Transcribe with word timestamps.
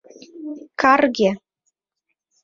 Карге! 0.81 1.29